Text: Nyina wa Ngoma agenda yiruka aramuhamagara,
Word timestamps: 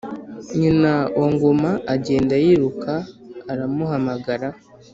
Nyina 0.59 0.93
wa 1.19 1.27
Ngoma 1.33 1.71
agenda 1.93 2.33
yiruka 2.45 2.93
aramuhamagara, 3.51 4.47